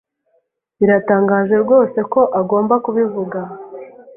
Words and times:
Biratangaje 0.79 1.55
rwose 1.63 1.99
ko 2.13 2.21
agomba 2.39 2.75
kubivuga. 2.85 3.39